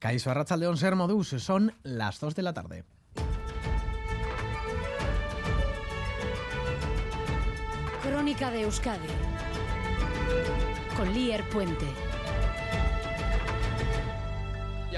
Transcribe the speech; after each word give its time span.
Caiso 0.00 0.32
León 0.56 0.78
Ser 0.78 0.96
Modus, 0.96 1.28
son 1.28 1.74
las 1.82 2.18
2 2.20 2.34
de 2.34 2.42
la 2.42 2.54
tarde. 2.54 2.84
Crónica 8.02 8.50
de 8.50 8.62
Euskadi 8.62 9.08
con 10.96 11.12
Lier 11.12 11.46
Puente. 11.50 11.86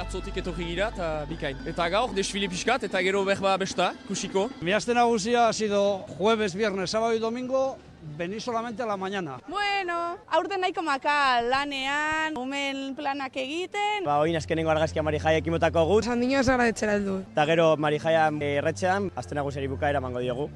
Atzotik 0.03 0.41
etorri 0.41 0.65
gira 0.67 0.89
eta 0.91 1.09
bikain. 1.31 1.61
Eta 1.71 1.85
gaur, 1.93 2.11
desfile 2.11 2.49
pixkat 2.51 2.89
eta 2.89 2.99
gero 3.07 3.21
berba 3.23 3.53
besta, 3.57 3.93
kusiko. 4.09 4.49
Mi 4.61 4.75
aste 4.75 4.97
nagusia 4.99 5.47
ha 5.47 5.53
sido 5.53 5.99
jueves, 6.19 6.57
viernes, 6.59 6.91
sábado 6.91 7.15
y 7.15 7.21
domingo 7.21 7.79
venís 8.17 8.45
solamente 8.45 8.83
a 8.83 8.87
la 8.87 8.97
mañana. 8.97 9.39
Bueno, 9.49 10.19
aurten 10.29 10.61
nahiko 10.61 10.83
maka 10.83 11.43
lanean, 11.43 12.37
umen 12.37 12.95
planak 12.95 13.37
egiten. 13.37 14.05
Ba, 14.05 14.19
oin 14.19 14.37
azkenengo 14.37 14.71
argazkia 14.71 15.03
Marijaia 15.03 15.39
ekimotako 15.39 15.87
gut. 15.87 16.05
Sandino 16.05 16.41
ez 16.41 16.47
gara 16.47 16.69
etxera 16.69 16.99
heldu. 16.99 17.23
Eta 17.33 17.47
gero 17.47 17.77
Marijaia 17.77 18.29
erretxean, 18.59 19.11
azten 19.17 19.37
nagusiari 19.37 19.69
bukaera 19.69 20.01
mango 20.01 20.21
diogu. 20.21 20.51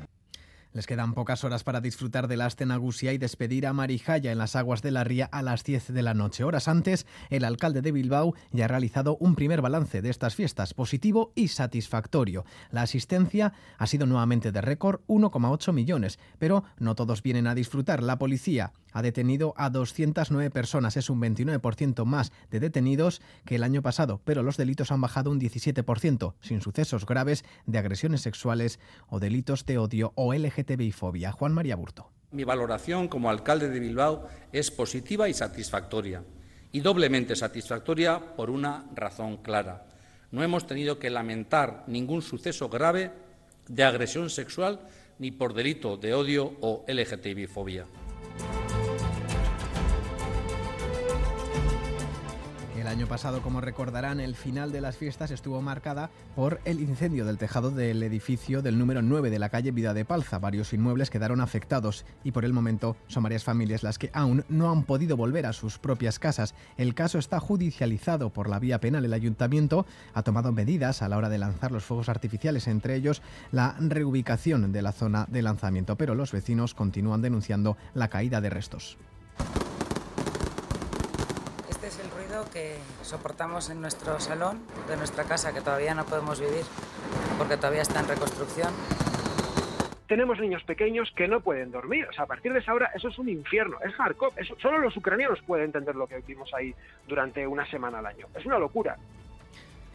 Les 0.77 0.87
quedan 0.87 1.15
pocas 1.15 1.43
horas 1.43 1.65
para 1.65 1.81
disfrutar 1.81 2.29
del 2.29 2.43
Astenagusia 2.43 3.15
y 3.15 3.17
despedir 3.17 3.67
a 3.67 3.73
Marijaya 3.73 4.31
en 4.31 4.37
las 4.37 4.57
aguas 4.57 4.83
de 4.83 4.91
la 4.91 5.05
ría 5.05 5.25
a 5.25 5.41
las 5.41 5.65
10 5.65 5.95
de 5.95 6.03
la 6.03 6.13
noche. 6.13 6.45
Horas 6.45 6.69
antes, 6.69 7.07
el 7.31 7.47
alcalde 7.47 7.81
de 7.81 7.93
Bilbao 7.93 8.35
ya 8.53 8.67
ha 8.67 8.69
realizado 8.69 9.17
un 9.19 9.37
primer 9.37 9.63
balance 9.63 10.03
de 10.03 10.11
estas 10.11 10.35
fiestas, 10.35 10.75
positivo 10.75 11.33
y 11.35 11.49
satisfactorio. 11.49 12.45
La 12.71 12.83
asistencia 12.83 13.55
ha 13.79 13.87
sido 13.87 14.05
nuevamente 14.05 14.53
de 14.53 14.61
récord, 14.61 15.01
1,8 15.07 15.73
millones, 15.73 16.19
pero 16.39 16.63
no 16.79 16.95
todos 16.95 17.23
vienen 17.23 17.47
a 17.47 17.55
disfrutar. 17.55 18.03
La 18.03 18.19
policía 18.19 18.75
ha 18.97 19.03
detenido 19.03 19.53
a 19.59 19.69
209 19.69 20.49
personas, 20.49 20.97
es 20.97 21.11
un 21.11 21.21
29% 21.21 22.07
más 22.07 22.33
de 22.51 22.61
detenidos 22.61 23.21
que 23.45 23.57
el 23.57 23.63
año 23.63 23.83
pasado, 23.83 24.23
pero 24.25 24.43
los 24.43 24.57
delitos 24.57 24.91
han 24.91 25.03
bajado 25.03 25.31
un 25.31 25.39
17%, 25.39 26.33
sin 26.41 26.63
sucesos 26.63 27.05
graves 27.05 27.45
de 27.67 27.77
agresiones 27.77 28.23
sexuales 28.23 28.81
o 29.11 29.21
delitos 29.21 29.67
de 29.67 29.77
odio 29.77 30.13
o 30.15 30.33
LGTB 30.33 30.93
fobia. 30.93 31.31
Juan 31.31 31.53
María 31.53 31.77
Burto. 31.77 32.11
Mi 32.31 32.45
valoración 32.45 33.09
como 33.09 33.29
alcalde 33.29 33.69
de 33.69 33.81
Bilbao 33.81 34.29
es 34.51 34.71
positiva 34.71 35.29
y 35.29 35.35
satisfactoria. 35.35 36.25
Y 36.73 36.81
doblemente 36.81 37.37
satisfactoria 37.37 38.35
por 38.35 38.49
una 38.49 38.87
razón 38.95 39.37
clara. 39.43 39.89
No 40.31 40.43
hemos 40.43 40.67
tenido 40.67 40.99
que 40.99 41.11
lamentar 41.11 41.85
ningún 41.87 42.23
suceso 42.23 42.71
grave 42.71 43.13
de 43.69 43.85
agresión 43.85 44.31
sexual 44.31 44.89
ni 45.19 45.33
por 45.33 45.53
delito 45.53 45.99
de 45.99 46.15
odio 46.15 46.57
o 46.63 46.87
LGTBI 46.89 47.47
año 53.07 53.11
pasado, 53.11 53.41
como 53.41 53.61
recordarán, 53.61 54.19
el 54.19 54.35
final 54.35 54.73
de 54.73 54.81
las 54.81 54.97
fiestas 54.97 55.31
estuvo 55.31 55.63
marcada 55.63 56.11
por 56.35 56.61
el 56.65 56.81
incendio 56.81 57.25
del 57.25 57.39
tejado 57.39 57.71
del 57.71 58.03
edificio 58.03 58.63
del 58.63 58.81
número 58.81 59.01
9 59.01 59.31
de 59.31 59.39
la 59.39 59.49
calle 59.49 59.71
Vida 59.71 59.95
de 59.95 60.05
Palza. 60.05 60.41
Varios 60.41 60.73
inmuebles 60.73 61.09
quedaron 61.09 61.41
afectados 61.41 62.05
y 62.25 62.33
por 62.33 62.45
el 62.45 62.53
momento 62.53 62.97
son 63.07 63.23
varias 63.23 63.45
familias 63.45 63.85
las 63.85 63.99
que 63.99 64.11
aún 64.13 64.45
no 64.49 64.73
han 64.73 64.83
podido 64.83 65.17
volver 65.17 65.47
a 65.47 65.53
sus 65.53 65.79
propias 65.79 66.19
casas. 66.19 66.57
El 66.79 66.95
caso 66.95 67.21
está 67.21 67.39
judicializado 67.39 68.31
por 68.31 68.49
la 68.49 68.59
vía 68.59 68.81
penal. 68.81 69.05
El 69.05 69.13
ayuntamiento 69.13 69.87
ha 70.13 70.25
tomado 70.25 70.51
medidas 70.51 71.01
a 71.01 71.09
la 71.09 71.17
hora 71.17 71.29
de 71.29 71.39
lanzar 71.39 71.71
los 71.71 71.85
fuegos 71.85 72.09
artificiales, 72.09 72.67
entre 72.67 72.97
ellos 72.97 73.23
la 73.53 73.77
reubicación 73.79 74.73
de 74.73 74.83
la 74.83 74.91
zona 74.91 75.27
de 75.31 75.43
lanzamiento, 75.43 75.95
pero 75.95 76.17
los 76.17 76.33
vecinos 76.33 76.75
continúan 76.75 77.23
denunciando 77.23 77.77
la 77.95 78.09
caída 78.09 78.41
de 78.41 78.51
restos. 78.51 78.99
Soportamos 83.03 83.71
en 83.71 83.81
nuestro 83.81 84.19
salón 84.21 84.61
de 84.89 84.97
nuestra 84.97 85.25
casa, 85.25 85.53
que 85.53 85.61
todavía 85.61 85.95
no 85.95 86.05
podemos 86.05 86.41
vivir 86.41 86.65
porque 87.39 87.57
todavía 87.57 87.83
está 87.83 88.01
en 88.01 88.09
reconstrucción. 88.09 88.73
Tenemos 90.09 90.39
niños 90.39 90.63
pequeños 90.63 91.11
que 91.17 91.27
no 91.27 91.41
pueden 91.41 91.73
dormir. 91.73 92.07
O 92.09 92.13
sea, 92.13 92.25
a 92.25 92.27
partir 92.27 92.53
de 92.53 92.61
esa 92.61 92.73
hora 92.73 92.91
eso 92.95 93.09
es 93.09 93.19
un 93.19 93.29
infierno, 93.29 93.79
es 93.85 93.93
hardcore. 93.95 94.35
solo 94.63 94.79
los 94.79 94.97
ucranianos 94.97 95.41
pueden 95.43 95.67
entender 95.67 95.97
lo 95.97 96.07
que 96.07 96.17
vivimos 96.17 96.53
ahí 96.55 96.75
durante 97.09 97.47
una 97.47 97.69
semana 97.69 97.99
al 97.99 98.07
año. 98.07 98.27
Es 98.35 98.47
una 98.47 98.59
locura. 98.59 98.97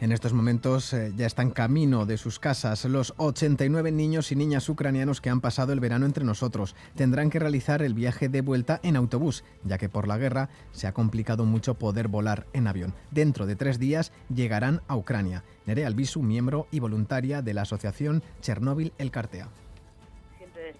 En 0.02 0.10
estos 0.10 0.32
momentos 0.32 0.92
eh, 0.94 1.12
ya 1.16 1.26
están 1.26 1.52
camino 1.52 2.06
de 2.06 2.16
sus 2.16 2.40
casas 2.40 2.84
los 2.86 3.14
89 3.18 3.92
niños 3.92 4.32
y 4.32 4.34
niñas 4.34 4.68
ucranianos 4.68 5.20
que 5.20 5.30
han 5.30 5.40
pasado 5.40 5.72
el 5.72 5.78
verano 5.78 6.06
entre 6.06 6.24
nosotros. 6.24 6.74
Tendrán 6.96 7.30
que 7.30 7.38
realizar 7.38 7.82
el 7.82 7.94
viaje 7.94 8.28
de 8.28 8.40
vuelta 8.40 8.80
en 8.82 8.96
autobús, 8.96 9.44
ya 9.62 9.78
que 9.78 9.88
por 9.88 10.08
la 10.08 10.18
guerra 10.18 10.48
se 10.72 10.88
ha 10.88 10.92
complicado 10.92 11.44
mucho 11.44 11.74
poder 11.74 12.08
volar 12.08 12.48
en 12.52 12.66
avión. 12.66 12.94
Dentro 13.12 13.46
de 13.46 13.54
tres 13.54 13.78
días 13.78 14.10
llegarán 14.28 14.82
a 14.88 14.96
Ucrania. 14.96 15.44
Nerea 15.66 15.86
Albisu, 15.86 16.20
miembro 16.20 16.66
y 16.72 16.80
voluntaria 16.80 17.40
de 17.40 17.54
la 17.54 17.62
asociación 17.62 18.24
Chernóbil 18.40 18.92
El 18.98 19.12
Cartea 19.12 19.50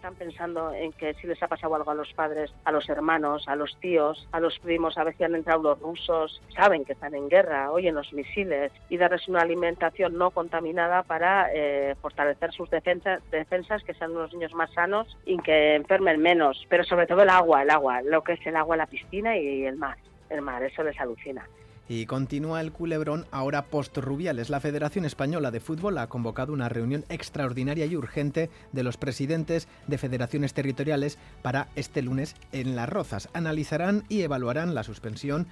están 0.03 0.15
pensando 0.17 0.73
en 0.73 0.91
que 0.95 1.15
si 1.15 1.29
les 1.29 1.41
ha 1.45 1.47
pasado 1.47 1.77
algo 1.77 1.93
a 1.93 1.95
los 1.95 2.13
padres, 2.15 2.53
a 2.65 2.73
los 2.73 2.89
hermanos, 2.89 3.47
a 3.47 3.55
los 3.55 3.79
tíos, 3.79 4.27
a 4.33 4.41
los 4.41 4.59
primos, 4.59 4.99
a 4.99 5.05
veces 5.05 5.23
han 5.23 5.37
entrado 5.37 5.63
los 5.63 5.79
rusos, 5.79 6.43
saben 6.57 6.85
que 6.85 6.95
están 6.95 7.15
en 7.15 7.29
guerra, 7.29 7.71
oyen 7.71 7.95
los 7.95 8.13
misiles 8.13 8.73
y 8.89 8.97
darles 8.97 9.29
una 9.29 9.43
alimentación 9.43 10.19
no 10.19 10.33
contaminada 10.33 11.05
para 11.05 11.51
eh, 11.55 11.95
fortalecer 12.03 12.51
sus 12.51 12.69
defensas, 12.69 13.23
defensas, 13.31 13.85
que 13.85 13.95
sean 13.95 14.11
unos 14.11 14.33
niños 14.33 14.53
más 14.55 14.73
sanos 14.73 15.17
y 15.25 15.39
que 15.39 15.77
enfermen 15.77 16.21
menos, 16.21 16.67
pero 16.69 16.83
sobre 16.83 17.07
todo 17.07 17.23
el 17.23 17.31
agua, 17.31 17.63
el 17.63 17.71
agua, 17.71 18.03
lo 18.03 18.25
que 18.25 18.33
es 18.33 18.45
el 18.45 18.57
agua, 18.57 18.77
la 18.77 18.87
piscina 18.87 19.37
y 19.37 19.67
el 19.67 19.77
mar, 19.77 19.99
el 20.31 20.43
mar, 20.43 20.65
eso 20.65 20.83
les 20.83 20.99
alucina. 20.99 21.47
Y 21.89 22.07
continúa 22.07 22.61
el 22.61 22.73
culebrón 22.73 23.27
ahora 23.33 23.67
post-Rubiales. 23.67 24.51
La 24.51 24.61
Federación 24.61 25.05
Española 25.05 25.51
de 25.51 25.61
Fútbol 25.61 25.99
ha 25.99 26.09
convocado 26.09 26.53
una 26.53 26.69
reunión 26.69 27.05
extraordinaria 27.09 27.87
y 27.87 27.97
urgente 27.97 28.51
de 28.73 28.83
los 28.83 28.97
presidentes 28.97 29.69
de 29.89 29.99
federaciones 29.99 30.55
territoriales 30.55 31.19
para 31.43 31.69
este 31.75 32.01
lunes 32.03 32.37
en 32.53 32.77
Las 32.77 32.89
Rozas. 32.89 33.29
Analizarán 33.33 34.05
y 34.09 34.23
evaluarán 34.23 34.75
la 34.75 34.85
suspensión 34.85 35.49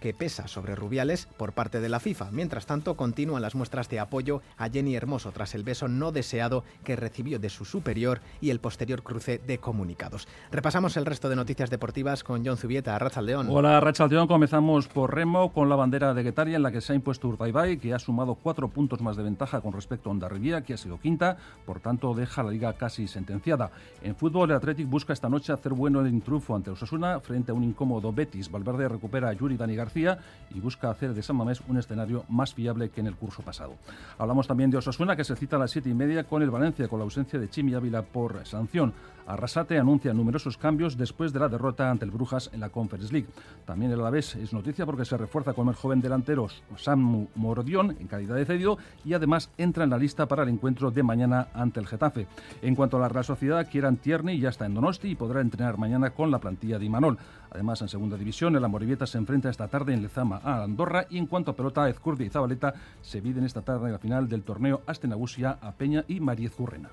que 0.00 0.14
pesa 0.14 0.48
sobre 0.48 0.74
Rubiales 0.74 1.28
por 1.36 1.52
parte 1.52 1.80
de 1.80 1.88
la 1.88 2.00
FIFA. 2.00 2.30
Mientras 2.32 2.66
tanto, 2.66 2.96
continúan 2.96 3.42
las 3.42 3.54
muestras 3.54 3.88
de 3.88 4.00
apoyo 4.00 4.42
a 4.56 4.68
Jenny 4.68 4.96
Hermoso 4.96 5.32
tras 5.32 5.54
el 5.54 5.62
beso 5.62 5.88
no 5.88 6.12
deseado 6.12 6.64
que 6.84 6.96
recibió 6.96 7.38
de 7.38 7.50
su 7.50 7.64
superior 7.64 8.20
y 8.40 8.50
el 8.50 8.60
posterior 8.60 9.02
cruce 9.02 9.38
de 9.38 9.58
comunicados. 9.58 10.26
Repasamos 10.50 10.96
el 10.96 11.06
resto 11.06 11.28
de 11.28 11.36
noticias 11.36 11.70
deportivas 11.70 12.24
con 12.24 12.44
John 12.44 12.56
Zubieta, 12.56 12.98
León. 13.22 13.48
Hola, 13.50 13.80
León. 14.08 14.26
Comenzamos 14.26 14.88
por 14.88 15.14
Remo 15.14 15.52
con 15.52 15.68
la 15.68 15.76
bandera 15.76 16.14
de 16.14 16.22
Guetaria 16.22 16.56
en 16.56 16.62
la 16.62 16.72
que 16.72 16.80
se 16.80 16.92
ha 16.92 16.96
impuesto 16.96 17.28
Urdaibai, 17.28 17.78
que 17.78 17.92
ha 17.92 17.98
sumado 17.98 18.34
cuatro 18.34 18.68
puntos 18.68 19.00
más 19.00 19.16
de 19.16 19.22
ventaja 19.22 19.60
con 19.60 19.72
respecto 19.72 20.08
a 20.08 20.12
Ondarribía, 20.12 20.62
que 20.62 20.74
ha 20.74 20.76
sido 20.76 20.98
quinta. 20.98 21.36
Por 21.66 21.80
tanto, 21.80 22.14
deja 22.14 22.42
la 22.42 22.50
liga 22.50 22.72
casi 22.72 23.06
sentenciada. 23.06 23.70
En 24.02 24.16
fútbol, 24.16 24.50
el 24.50 24.56
Athletic 24.56 24.88
busca 24.88 25.12
esta 25.12 25.28
noche 25.28 25.52
hacer 25.52 25.72
bueno 25.72 26.00
el 26.00 26.08
intrufo 26.08 26.54
ante 26.54 26.70
Osasuna 26.70 27.20
frente 27.20 27.50
a 27.50 27.54
un 27.54 27.64
incómodo 27.64 28.12
Betis. 28.12 28.50
Valverde 28.50 28.88
recupera 28.88 29.28
a 29.28 29.32
Yuri 29.32 29.56
Dani 29.56 29.76
y 29.94 30.60
busca 30.60 30.90
hacer 30.90 31.14
de 31.14 31.22
San 31.22 31.36
Mamés 31.36 31.62
un 31.68 31.78
escenario 31.78 32.24
más 32.28 32.54
fiable 32.54 32.90
que 32.90 33.00
en 33.00 33.06
el 33.06 33.16
curso 33.16 33.42
pasado. 33.42 33.74
Hablamos 34.18 34.46
también 34.46 34.70
de 34.70 34.78
Osasuna, 34.78 35.16
que 35.16 35.24
se 35.24 35.36
cita 35.36 35.56
a 35.56 35.58
las 35.60 35.70
siete 35.70 35.88
y 35.88 35.94
media 35.94 36.24
con 36.24 36.42
el 36.42 36.50
Valencia, 36.50 36.88
con 36.88 36.98
la 36.98 37.04
ausencia 37.04 37.38
de 37.38 37.48
Chimi 37.48 37.74
Ávila 37.74 38.02
por 38.02 38.44
sanción. 38.46 38.92
Arrasate 39.26 39.78
anuncia 39.78 40.12
numerosos 40.12 40.56
cambios 40.56 40.96
después 40.96 41.32
de 41.32 41.38
la 41.38 41.48
derrota 41.48 41.88
ante 41.88 42.04
el 42.04 42.10
Brujas 42.10 42.50
en 42.52 42.58
la 42.58 42.70
Conference 42.70 43.12
League. 43.12 43.28
También 43.64 43.92
el 43.92 44.00
Alavés 44.00 44.34
es 44.34 44.52
noticia 44.52 44.84
porque 44.86 45.04
se 45.04 45.16
refuerza 45.16 45.52
con 45.52 45.68
el 45.68 45.74
joven 45.74 46.00
delantero 46.00 46.48
Sam 46.76 47.28
Mordión 47.36 47.96
en 48.00 48.08
calidad 48.08 48.34
de 48.34 48.44
cedido 48.44 48.78
y 49.04 49.14
además 49.14 49.50
entra 49.56 49.84
en 49.84 49.90
la 49.90 49.98
lista 49.98 50.26
para 50.26 50.42
el 50.42 50.48
encuentro 50.48 50.90
de 50.90 51.04
mañana 51.04 51.48
ante 51.54 51.78
el 51.78 51.86
Getafe. 51.86 52.26
En 52.60 52.74
cuanto 52.74 52.96
a 52.96 53.00
la 53.00 53.08
Real 53.08 53.24
Sociedad, 53.24 53.68
Kieran 53.68 53.98
Tierney 53.98 54.40
ya 54.40 54.48
está 54.48 54.66
en 54.66 54.74
Donosti 54.74 55.10
y 55.10 55.14
podrá 55.14 55.40
entrenar 55.40 55.78
mañana 55.78 56.10
con 56.10 56.32
la 56.32 56.40
plantilla 56.40 56.80
de 56.80 56.86
Imanol. 56.86 57.18
Además, 57.52 57.82
en 57.82 57.88
segunda 57.88 58.16
división, 58.16 58.54
el 58.56 58.64
Amorivieta 58.64 59.06
se 59.06 59.18
enfrenta 59.18 59.50
esta 59.50 59.68
tarde 59.68 59.79
en 59.88 60.02
Lezama 60.02 60.40
a 60.44 60.62
Andorra 60.62 61.06
y 61.08 61.18
en 61.18 61.26
cuanto 61.26 61.50
a 61.50 61.56
pelota, 61.56 61.88
Ezcurdia 61.88 62.26
y 62.26 62.30
Zabaleta 62.30 62.74
se 63.00 63.20
viden 63.20 63.44
esta 63.44 63.62
tarde 63.62 63.90
la 63.90 63.98
final 63.98 64.28
del 64.28 64.42
torneo 64.42 64.82
Astenagusia 64.86 65.58
a 65.60 65.72
Peña 65.72 66.04
y 66.06 66.20
Mariez 66.20 66.52
Currena. 66.52 66.90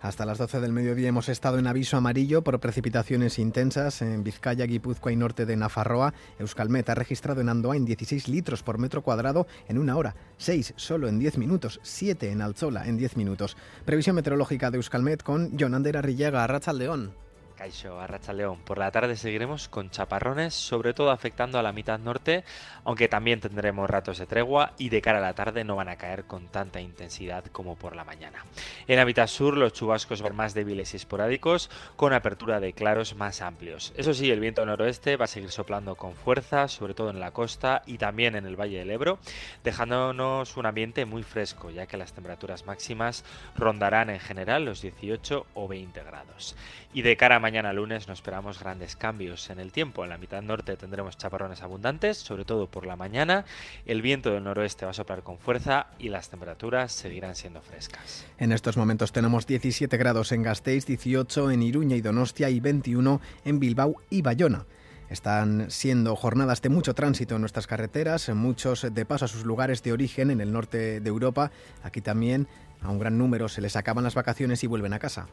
Hasta 0.00 0.24
las 0.24 0.38
12 0.38 0.60
del 0.60 0.72
mediodía 0.72 1.08
hemos 1.08 1.28
estado 1.28 1.58
en 1.58 1.66
aviso 1.66 1.98
amarillo 1.98 2.42
por 2.42 2.58
precipitaciones 2.58 3.38
intensas 3.38 4.00
en 4.00 4.24
Vizcaya, 4.24 4.64
Guipúzcoa 4.64 5.12
y 5.12 5.16
norte 5.16 5.44
de 5.44 5.56
Nafarroa. 5.56 6.14
Euskalmet 6.38 6.88
ha 6.88 6.94
registrado 6.94 7.42
en 7.42 7.50
Andoain 7.50 7.84
16 7.84 8.28
litros 8.28 8.62
por 8.62 8.78
metro 8.78 9.02
cuadrado 9.02 9.46
en 9.68 9.76
una 9.76 9.96
hora, 9.96 10.14
6 10.38 10.72
solo 10.76 11.06
en 11.08 11.18
10 11.18 11.36
minutos, 11.36 11.80
7 11.82 12.30
en 12.30 12.40
Alzola 12.40 12.86
en 12.86 12.96
10 12.96 13.18
minutos. 13.18 13.58
Previsión 13.84 14.16
meteorológica 14.16 14.70
de 14.70 14.78
Euskalmet 14.78 15.22
con 15.22 15.58
Jonander 15.58 15.98
Arrillaga, 15.98 16.46
León. 16.72 17.12
Caixo, 17.60 18.00
Arracha 18.00 18.32
Por 18.64 18.78
la 18.78 18.90
tarde 18.90 19.16
seguiremos 19.16 19.68
con 19.68 19.90
chaparrones, 19.90 20.54
sobre 20.54 20.94
todo 20.94 21.10
afectando 21.10 21.58
a 21.58 21.62
la 21.62 21.74
mitad 21.74 21.98
norte, 21.98 22.42
aunque 22.84 23.06
también 23.06 23.38
tendremos 23.38 23.90
ratos 23.90 24.16
de 24.16 24.24
tregua 24.24 24.72
y 24.78 24.88
de 24.88 25.02
cara 25.02 25.18
a 25.18 25.20
la 25.20 25.34
tarde 25.34 25.62
no 25.62 25.76
van 25.76 25.90
a 25.90 25.96
caer 25.96 26.24
con 26.24 26.46
tanta 26.46 26.80
intensidad 26.80 27.44
como 27.52 27.76
por 27.76 27.96
la 27.96 28.04
mañana. 28.04 28.46
En 28.88 28.96
la 28.96 29.04
mitad 29.04 29.26
sur 29.26 29.58
los 29.58 29.74
chubascos 29.74 30.22
van 30.22 30.36
más 30.36 30.54
débiles 30.54 30.94
y 30.94 30.96
esporádicos, 30.96 31.68
con 31.96 32.14
apertura 32.14 32.60
de 32.60 32.72
claros 32.72 33.14
más 33.14 33.42
amplios. 33.42 33.92
Eso 33.94 34.14
sí, 34.14 34.30
el 34.30 34.40
viento 34.40 34.64
noroeste 34.64 35.18
va 35.18 35.26
a 35.26 35.28
seguir 35.28 35.50
soplando 35.50 35.96
con 35.96 36.14
fuerza, 36.14 36.66
sobre 36.66 36.94
todo 36.94 37.10
en 37.10 37.20
la 37.20 37.32
costa 37.32 37.82
y 37.84 37.98
también 37.98 38.36
en 38.36 38.46
el 38.46 38.58
Valle 38.58 38.78
del 38.78 38.90
Ebro, 38.90 39.18
dejándonos 39.64 40.56
un 40.56 40.64
ambiente 40.64 41.04
muy 41.04 41.24
fresco, 41.24 41.68
ya 41.68 41.84
que 41.84 41.98
las 41.98 42.14
temperaturas 42.14 42.64
máximas 42.64 43.22
rondarán 43.54 44.08
en 44.08 44.18
general 44.18 44.64
los 44.64 44.80
18 44.80 45.44
o 45.52 45.68
20 45.68 46.02
grados. 46.04 46.56
Y 46.94 47.02
de 47.02 47.16
cara 47.16 47.36
a 47.36 47.49
mañana 47.50 47.72
lunes 47.72 48.06
no 48.06 48.14
esperamos 48.14 48.60
grandes 48.60 48.94
cambios 48.94 49.50
en 49.50 49.58
el 49.58 49.72
tiempo. 49.72 50.04
En 50.04 50.10
la 50.10 50.18
mitad 50.18 50.40
norte 50.40 50.76
tendremos 50.76 51.18
chaparrones 51.18 51.62
abundantes, 51.62 52.16
sobre 52.16 52.44
todo 52.44 52.68
por 52.68 52.86
la 52.86 52.94
mañana. 52.94 53.44
El 53.86 54.02
viento 54.02 54.30
del 54.30 54.44
noroeste 54.44 54.84
va 54.84 54.92
a 54.92 54.94
soplar 54.94 55.24
con 55.24 55.36
fuerza 55.36 55.88
y 55.98 56.10
las 56.10 56.30
temperaturas 56.30 56.92
seguirán 56.92 57.34
siendo 57.34 57.60
frescas. 57.60 58.24
En 58.38 58.52
estos 58.52 58.76
momentos 58.76 59.10
tenemos 59.10 59.48
17 59.48 59.96
grados 59.96 60.30
en 60.30 60.44
Gasteiz, 60.44 60.86
18 60.86 61.50
en 61.50 61.64
Iruña 61.64 61.96
y 61.96 62.00
Donostia 62.00 62.50
y 62.50 62.60
21 62.60 63.20
en 63.44 63.58
Bilbao 63.58 63.96
y 64.10 64.22
Bayona. 64.22 64.64
Están 65.08 65.72
siendo 65.72 66.14
jornadas 66.14 66.62
de 66.62 66.68
mucho 66.68 66.94
tránsito 66.94 67.34
en 67.34 67.40
nuestras 67.40 67.66
carreteras, 67.66 68.28
muchos 68.28 68.86
de 68.94 69.04
paso 69.04 69.24
a 69.24 69.28
sus 69.28 69.44
lugares 69.44 69.82
de 69.82 69.92
origen 69.92 70.30
en 70.30 70.40
el 70.40 70.52
norte 70.52 71.00
de 71.00 71.08
Europa. 71.08 71.50
Aquí 71.82 72.00
también 72.00 72.46
a 72.80 72.90
un 72.90 73.00
gran 73.00 73.18
número 73.18 73.48
se 73.48 73.60
les 73.60 73.74
acaban 73.74 74.04
las 74.04 74.14
vacaciones 74.14 74.62
y 74.62 74.68
vuelven 74.68 74.92
a 74.92 75.00
casa. 75.00 75.26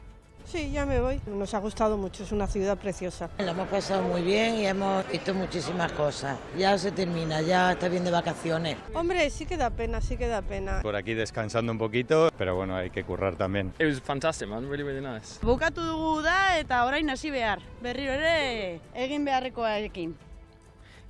Sí, 0.50 0.70
ya 0.72 0.86
me 0.86 0.98
voy. 0.98 1.20
Nos 1.26 1.52
ha 1.52 1.58
gustado 1.58 1.98
mucho, 1.98 2.22
es 2.22 2.32
una 2.32 2.46
ciudad 2.46 2.78
preciosa. 2.78 3.28
Lo 3.38 3.48
hemos 3.50 3.68
pasado 3.68 4.02
muy 4.02 4.22
bien 4.22 4.54
y 4.54 4.66
hemos 4.66 5.06
visto 5.06 5.34
muchísimas 5.34 5.92
cosas. 5.92 6.38
Ya 6.56 6.78
se 6.78 6.90
termina, 6.90 7.42
ya 7.42 7.72
está 7.72 7.88
bien 7.88 8.02
de 8.02 8.10
vacaciones. 8.10 8.78
Hombre, 8.94 9.28
sí 9.28 9.44
que 9.44 9.58
da 9.58 9.68
pena, 9.68 10.00
sí 10.00 10.16
que 10.16 10.26
da 10.26 10.40
pena. 10.40 10.80
Por 10.80 10.96
aquí 10.96 11.12
descansando 11.12 11.70
un 11.70 11.76
poquito, 11.76 12.30
pero 12.38 12.56
bueno, 12.56 12.76
hay 12.76 12.88
que 12.88 13.04
currar 13.04 13.36
también. 13.36 13.74
It 13.78 13.88
was 13.88 14.00
fantastic, 14.00 14.48
man. 14.48 14.70
Really, 14.70 14.84
really 14.84 15.06
nice. 15.06 15.38
Bukatu 15.42 15.82
dugu 15.82 16.22
da 16.22 16.58
eta 16.58 16.86
orain 16.86 17.10
hasi 17.10 17.30
behar. 17.30 17.60
Berriro 17.82 18.12
ere 18.12 18.80
egin 18.94 19.26
beharrekoarekin. 19.26 20.16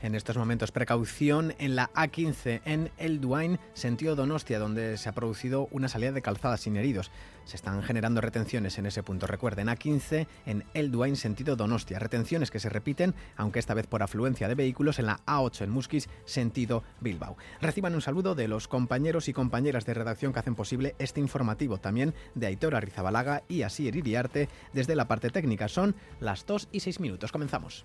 En 0.00 0.15
estos 0.15 0.37
momentos, 0.37 0.71
precaución 0.71 1.55
en 1.59 1.75
la 1.75 1.93
A15 1.93 2.61
en 2.65 2.93
El 2.99 3.21
Duain, 3.21 3.59
sentido 3.75 4.15
Donostia, 4.15 4.61
donde 4.61 4.97
se 4.97 5.09
ha 5.09 5.12
producido 5.12 5.67
una 5.73 5.89
salida 5.89 6.12
de 6.12 6.23
calzada 6.23 6.56
sin 6.56 6.77
heridos. 6.77 7.11
Se 7.45 7.56
están 7.56 7.83
generando 7.83 8.21
retenciones 8.21 8.79
en 8.79 8.87
ese 8.87 9.03
punto. 9.03 9.27
Recuerden, 9.27 9.67
A15 9.67 10.29
en 10.47 10.65
El 10.73 10.93
Duain, 10.93 11.17
sentido 11.17 11.56
Donostia. 11.56 11.99
Retenciones 11.99 12.53
que 12.53 12.61
se 12.61 12.69
repiten, 12.69 13.17
aunque 13.37 13.59
esta 13.59 13.75
vez 13.75 13.89
por 13.89 14.05
afluencia 14.05 14.47
de 14.47 14.55
vehículos, 14.55 15.00
en 15.00 15.06
la 15.06 15.19
A8 15.27 15.65
en 15.65 15.71
Musquis, 15.71 16.09
sentido 16.27 16.85
Bilbao. 17.00 17.37
Reciban 17.61 17.97
un 17.97 18.00
saludo 18.00 18.37
de 18.37 18.47
los 18.47 18.69
compañeros 18.69 19.29
y 19.29 19.33
compañeras 19.33 19.85
de 19.85 19.95
redacción 19.95 20.33
que 20.33 20.39
hacen 20.39 20.55
posible 20.55 20.95
este 21.00 21.19
informativo, 21.19 21.79
también 21.79 22.15
de 22.37 22.47
Aitor 22.47 22.77
Arrizabalaga 22.77 23.43
y 23.49 23.62
Asier 23.62 23.97
Iriarte 23.97 24.49
desde 24.73 24.95
la 24.95 25.09
parte 25.09 25.31
técnica. 25.31 25.67
Son 25.67 25.97
las 26.21 26.47
2 26.47 26.69
y 26.71 26.81
6 26.81 27.00
minutos. 27.00 27.33
Comenzamos. 27.33 27.85